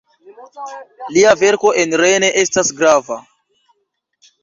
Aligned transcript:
Lia 1.17 1.35
verko 1.43 1.75
en 1.83 1.95
Rennes 2.03 2.43
estas 2.47 2.75
grava. 2.83 3.23